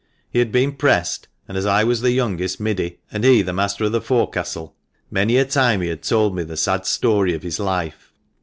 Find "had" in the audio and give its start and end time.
0.39-0.51, 5.81-5.89